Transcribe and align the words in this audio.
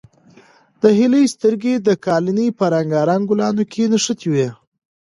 د 0.81 0.83
هیلې 0.97 1.23
سترګې 1.33 1.73
د 1.87 1.89
قالینې 2.05 2.47
په 2.57 2.65
رنګارنګ 2.73 3.23
ګلانو 3.29 3.63
کې 3.71 3.83
نښتې 3.91 4.27
وې. 4.33 4.47